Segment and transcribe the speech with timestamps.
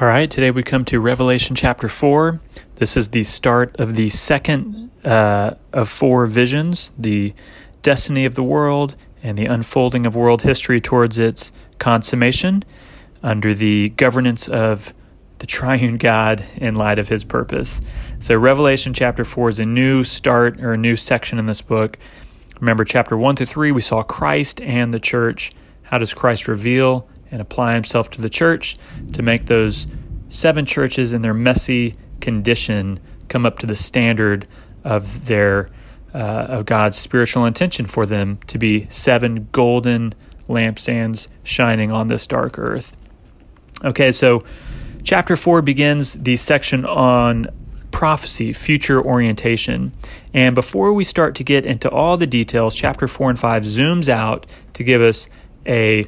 [0.00, 2.40] All right, today we come to Revelation chapter 4.
[2.76, 7.34] This is the start of the second uh, of four visions the
[7.82, 12.64] destiny of the world and the unfolding of world history towards its consummation
[13.22, 14.94] under the governance of
[15.38, 17.82] the triune God in light of his purpose.
[18.20, 21.98] So, Revelation chapter 4 is a new start or a new section in this book.
[22.58, 25.52] Remember, chapter 1 through 3, we saw Christ and the church.
[25.82, 28.76] How does Christ reveal and apply himself to the church
[29.12, 29.86] to make those
[30.28, 34.46] seven churches in their messy condition come up to the standard
[34.84, 35.68] of their
[36.14, 40.14] uh, of God's spiritual intention for them to be seven golden
[40.48, 42.96] lampstands shining on this dark earth.
[43.84, 44.42] Okay, so
[45.04, 47.46] chapter 4 begins the section on
[47.92, 49.92] prophecy, future orientation.
[50.34, 54.08] And before we start to get into all the details, chapter 4 and 5 zooms
[54.08, 55.28] out to give us
[55.66, 56.06] a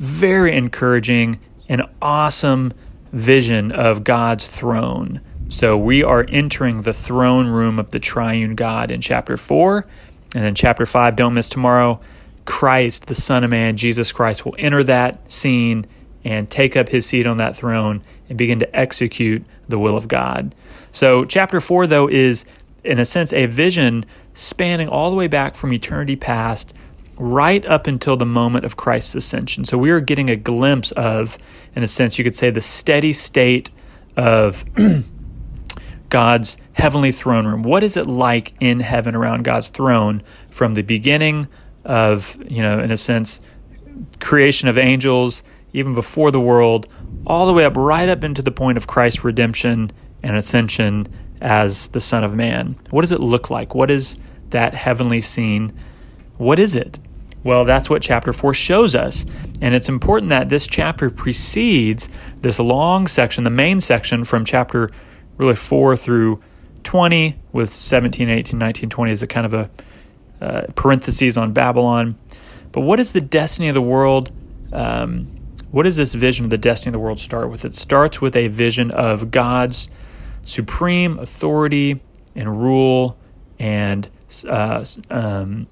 [0.00, 2.72] very encouraging and awesome
[3.12, 5.20] vision of God's throne.
[5.50, 9.86] So we are entering the throne room of the triune God in chapter 4.
[10.34, 12.00] And then chapter 5, don't miss tomorrow,
[12.46, 15.86] Christ, the Son of Man, Jesus Christ, will enter that scene
[16.24, 20.08] and take up his seat on that throne and begin to execute the will of
[20.08, 20.54] God.
[20.92, 22.44] So, chapter 4, though, is
[22.84, 26.72] in a sense a vision spanning all the way back from eternity past
[27.20, 29.64] right up until the moment of Christ's ascension.
[29.66, 31.36] So we are getting a glimpse of,
[31.76, 33.70] in a sense, you could say, the steady state
[34.16, 34.64] of
[36.08, 37.62] God's heavenly throne room.
[37.62, 41.46] What is it like in heaven around God's throne from the beginning
[41.84, 43.38] of, you know, in a sense,
[44.18, 45.42] creation of angels,
[45.74, 46.88] even before the world,
[47.26, 51.06] all the way up, right up into the point of Christ's redemption and ascension
[51.42, 52.78] as the Son of Man?
[52.88, 53.74] What does it look like?
[53.74, 54.16] What is
[54.48, 55.74] that heavenly scene?
[56.38, 56.98] What is it?
[57.42, 59.24] Well, that's what chapter 4 shows us.
[59.60, 62.08] And it's important that this chapter precedes
[62.40, 64.90] this long section, the main section from chapter
[65.38, 66.42] really 4 through
[66.84, 69.70] 20, with 17, 18, 19, 20 as a kind of a
[70.40, 72.18] uh, parentheses on Babylon.
[72.72, 74.30] But what is the destiny of the world?
[74.72, 75.26] Um,
[75.70, 77.64] what does this vision of the destiny of the world start with?
[77.64, 79.88] It starts with a vision of God's
[80.44, 82.00] supreme authority
[82.34, 83.18] and rule
[83.58, 84.08] and
[84.48, 85.66] uh, um,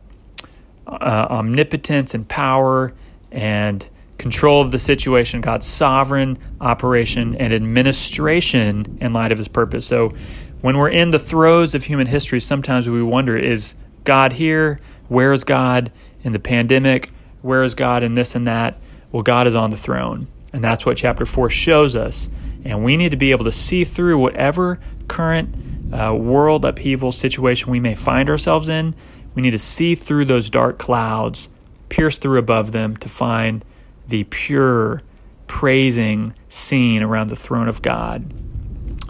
[0.88, 2.92] uh, omnipotence and power
[3.30, 3.88] and
[4.18, 9.86] control of the situation, God's sovereign operation and administration in light of his purpose.
[9.86, 10.12] So
[10.60, 14.80] when we're in the throes of human history, sometimes we wonder is God here?
[15.08, 17.10] Where is God in the pandemic?
[17.42, 18.78] Where is God in this and that?
[19.12, 20.26] Well, God is on the throne.
[20.52, 22.28] And that's what chapter 4 shows us.
[22.64, 25.54] And we need to be able to see through whatever current
[25.92, 28.94] uh, world upheaval situation we may find ourselves in
[29.38, 31.48] we need to see through those dark clouds,
[31.90, 33.64] pierce through above them to find
[34.08, 35.00] the pure,
[35.46, 38.34] praising scene around the throne of God.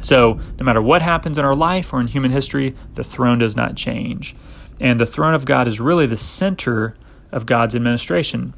[0.03, 3.57] So, no matter what happens in our life or in human history, the throne does
[3.57, 4.37] not change.
[4.83, 6.95] And the throne of God is really the center
[7.33, 8.53] of God's administration.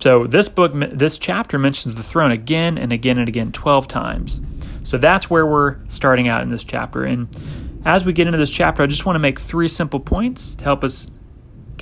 [0.00, 4.42] So, this book, this chapter mentions the throne again and again and again, 12 times.
[4.82, 7.02] So, that's where we're starting out in this chapter.
[7.02, 7.28] And
[7.86, 10.64] as we get into this chapter, I just want to make three simple points to
[10.64, 11.10] help us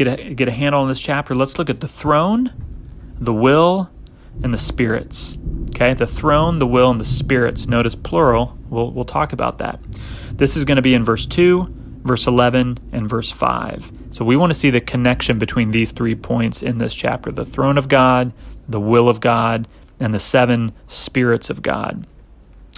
[0.05, 2.53] get a, get a handle on this chapter, let's look at the throne,
[3.19, 3.91] the will,
[4.43, 5.39] and the spirits.
[5.71, 7.67] Okay, the throne, the will, and the spirits.
[7.67, 8.59] Notice plural.
[8.69, 9.81] We'll, we'll talk about that.
[10.33, 13.93] This is going to be in verse 2, verse 11, and verse 5.
[14.11, 17.45] So we want to see the connection between these three points in this chapter the
[17.45, 18.33] throne of God,
[18.69, 19.69] the will of God,
[20.01, 22.07] and the seven spirits of God.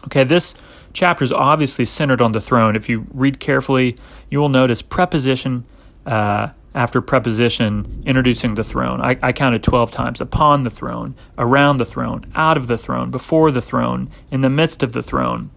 [0.06, 0.54] Okay, this
[0.92, 2.76] chapter is obviously centered on the throne.
[2.76, 3.96] If you read carefully,
[4.30, 5.64] you will notice preposition.
[6.04, 9.00] Uh, after preposition introducing the throne.
[9.00, 13.10] I, I, counted 12 times upon the throne, around the throne, out of the throne,
[13.10, 15.50] before the throne, in the midst of the throne.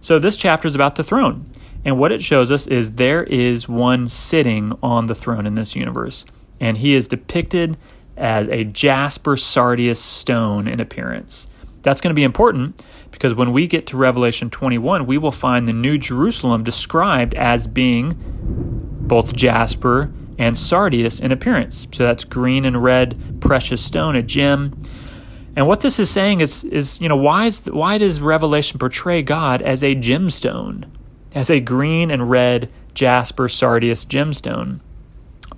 [0.00, 1.50] So this chapter is about the throne.
[1.84, 5.74] And what it shows us is there is one sitting on the throne in this
[5.74, 6.24] universe.
[6.60, 7.78] And he is depicted
[8.16, 11.46] as a jasper sardius stone in appearance.
[11.82, 15.66] That's going to be important because when we get to Revelation 21, we will find
[15.66, 18.16] the New Jerusalem described as being
[19.00, 21.88] both jasper and sardius in appearance.
[21.92, 24.80] So that's green and red precious stone, a gem.
[25.56, 29.20] And what this is saying is, is you know, why, is, why does Revelation portray
[29.22, 30.84] God as a gemstone,
[31.34, 34.80] as a green and red jasper sardius gemstone?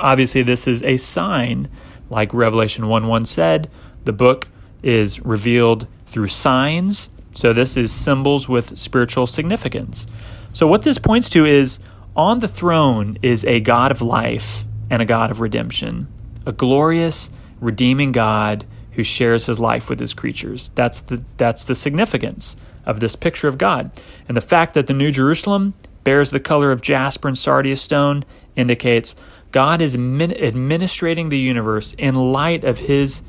[0.00, 1.68] Obviously, this is a sign,
[2.08, 3.70] like Revelation 1 1 said,
[4.04, 4.48] the book
[4.82, 7.10] is revealed through signs.
[7.34, 10.06] So, this is symbols with spiritual significance.
[10.54, 11.78] So, what this points to is
[12.16, 16.08] on the throne is a God of life and a God of redemption,
[16.44, 20.70] a glorious, redeeming God who shares his life with his creatures.
[20.74, 23.90] That's the, that's the significance of this picture of God.
[24.28, 28.24] And the fact that the New Jerusalem bears the color of jasper and sardius stone
[28.56, 29.14] indicates
[29.52, 33.22] God is administrating the universe in light of his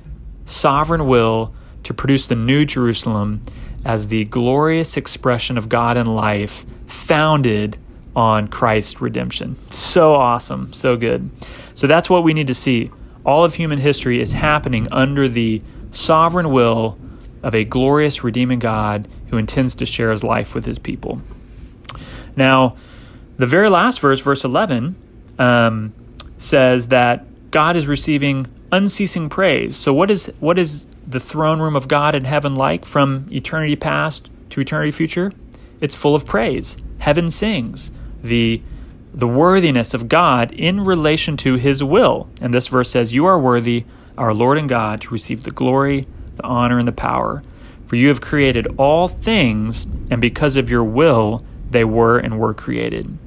[0.46, 1.54] sovereign will
[1.84, 3.42] to produce the New Jerusalem
[3.84, 7.78] as the glorious expression of God in life founded
[8.16, 9.56] on Christ's redemption.
[9.72, 11.30] So awesome, so good.
[11.76, 12.92] So that's what we need to see.
[13.26, 15.62] All of human history is happening under the
[15.92, 16.98] sovereign will
[17.44, 21.22] of a glorious, redeeming God who intends to share his life with his people.
[22.36, 22.76] Now,
[23.38, 24.96] the very last verse, verse 11,
[25.40, 25.94] um,
[26.38, 29.76] says that God is receiving unceasing praise.
[29.76, 33.76] So, what is, what is the throne room of God in heaven like from eternity
[33.76, 35.32] past to eternity future?
[35.80, 36.78] It's full of praise.
[37.00, 37.92] Heaven sings
[38.24, 38.62] the
[39.14, 42.30] the worthiness of God in relation to his will.
[42.42, 43.86] And this verse says, You are worthy,
[44.18, 46.08] our Lord and God, to receive the glory,
[46.38, 47.44] the honor, and the power.
[47.86, 52.54] For you have created all things, and because of your will, they were and were
[52.54, 53.18] created.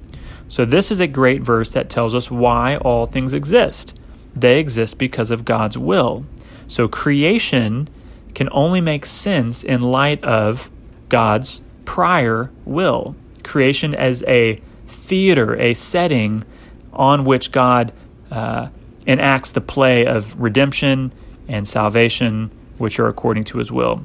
[0.49, 3.99] So, this is a great verse that tells us why all things exist.
[4.35, 6.25] They exist because of God's will.
[6.67, 7.89] So, creation
[8.35, 10.71] can only make sense in light of
[11.09, 13.17] God's prior will.
[13.43, 14.59] Creation as a
[14.95, 16.45] theater, a setting
[16.93, 17.93] on which God
[18.31, 18.69] uh,
[19.07, 21.13] enacts the play of redemption
[21.49, 24.05] and salvation, which are according to his will.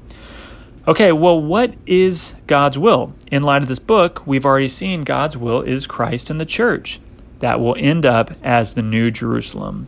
[0.88, 3.14] Okay, well, what is God's will?
[3.32, 7.00] In light of this book, we've already seen God's will is Christ and the church
[7.40, 9.88] that will end up as the New Jerusalem.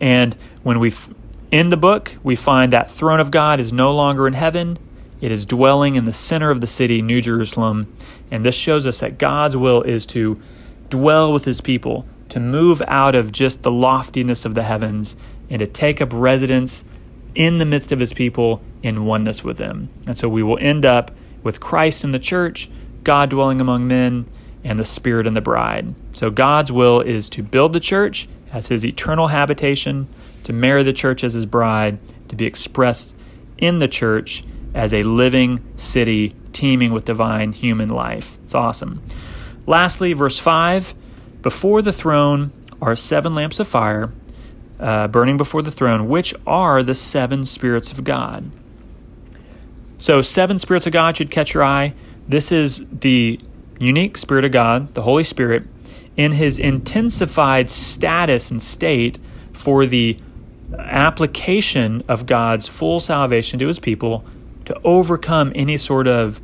[0.00, 0.92] And when we
[1.52, 4.78] end the book, we find that throne of God is no longer in heaven,
[5.20, 7.94] it is dwelling in the center of the city, New Jerusalem.
[8.30, 10.40] And this shows us that God's will is to
[10.90, 15.16] dwell with his people, to move out of just the loftiness of the heavens,
[15.48, 16.84] and to take up residence
[17.34, 19.88] in the midst of his people in oneness with them.
[20.06, 21.10] And so we will end up
[21.42, 22.70] with Christ in the church,
[23.02, 24.26] God dwelling among men,
[24.62, 25.94] and the Spirit in the bride.
[26.12, 30.08] So God's will is to build the church as his eternal habitation,
[30.44, 33.14] to marry the church as his bride, to be expressed
[33.58, 34.44] in the church
[34.74, 38.36] as a living city teeming with divine human life.
[38.44, 39.02] It's awesome.
[39.66, 40.94] Lastly, verse 5
[41.42, 44.12] Before the throne are seven lamps of fire
[44.80, 48.50] uh, burning before the throne, which are the seven spirits of God.
[49.98, 51.94] So, seven spirits of God should catch your eye.
[52.28, 53.40] This is the
[53.78, 55.64] unique Spirit of God, the Holy Spirit,
[56.16, 59.18] in his intensified status and state
[59.52, 60.18] for the
[60.78, 64.24] application of God's full salvation to his people
[64.66, 66.40] to overcome any sort of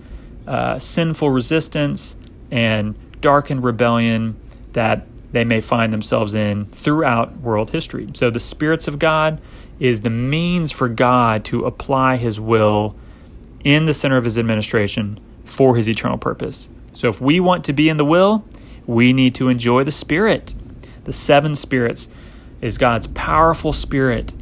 [0.47, 2.17] uh, sinful resistance
[2.51, 4.37] and darkened rebellion
[4.73, 8.09] that they may find themselves in throughout world history.
[8.15, 9.41] So, the spirits of God
[9.79, 12.95] is the means for God to apply his will
[13.65, 16.69] in the center of his administration for his eternal purpose.
[16.93, 18.45] So if we want to be in the will,
[18.87, 20.55] we need to enjoy the Spirit.
[21.05, 22.09] The seven spirits
[22.61, 24.35] is God's powerful spirit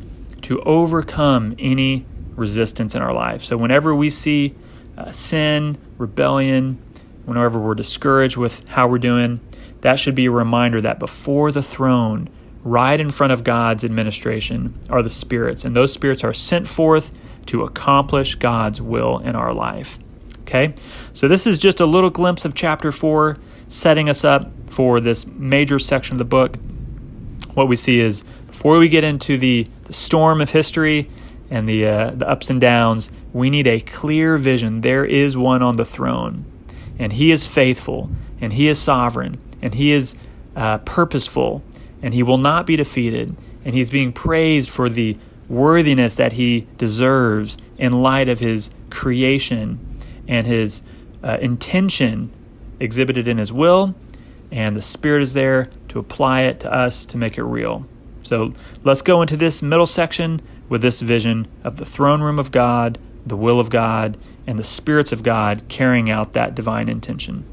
[0.42, 2.04] to overcome any
[2.38, 3.44] resistance in our life.
[3.44, 4.54] So whenever we see
[4.96, 6.82] uh, sin, rebellion,
[7.24, 9.40] whenever we're discouraged with how we're doing,
[9.82, 12.28] that should be a reminder that before the throne,
[12.64, 15.64] right in front of God's administration, are the spirits.
[15.64, 17.14] And those spirits are sent forth
[17.46, 19.98] to accomplish God's will in our life.
[20.42, 20.74] Okay?
[21.12, 25.26] So, this is just a little glimpse of chapter 4, setting us up for this
[25.26, 26.56] major section of the book.
[27.54, 31.10] What we see is before we get into the, the storm of history
[31.50, 34.82] and the, uh, the ups and downs, we need a clear vision.
[34.82, 36.44] There is one on the throne,
[36.98, 40.14] and he is faithful, and he is sovereign, and he is
[40.56, 41.62] uh, purposeful,
[42.02, 45.16] and he will not be defeated, and he's being praised for the
[45.48, 49.78] worthiness that he deserves in light of his creation
[50.26, 50.82] and his
[51.22, 52.30] uh, intention
[52.80, 53.94] exhibited in his will,
[54.52, 57.86] and the Spirit is there to apply it to us to make it real.
[58.22, 58.52] So
[58.84, 62.98] let's go into this middle section with this vision of the throne room of God,
[63.26, 67.44] the will of God, and the spirits of God carrying out that divine intention.